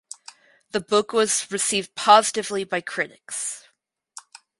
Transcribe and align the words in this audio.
The 0.71 0.79
book 0.79 1.13
was 1.13 1.45
received 1.51 1.93
positively 1.93 2.63
by 2.63 2.81
critics. 2.81 3.67